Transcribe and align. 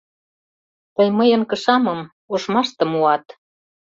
Тый 0.95 1.07
мыйын 1.17 1.41
кышамым 1.49 1.99
ошмаште 2.33 2.83
муат. 2.91 3.25